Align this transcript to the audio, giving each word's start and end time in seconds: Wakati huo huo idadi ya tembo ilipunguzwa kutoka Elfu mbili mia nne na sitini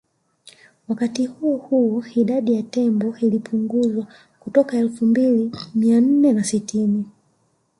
Wakati 0.87 1.25
huo 1.25 1.57
huo 1.57 2.03
idadi 2.15 2.53
ya 2.53 2.63
tembo 2.63 3.15
ilipunguzwa 3.21 4.07
kutoka 4.39 4.77
Elfu 4.77 5.05
mbili 5.05 5.51
mia 5.75 6.01
nne 6.01 6.33
na 6.33 6.43
sitini 6.43 7.05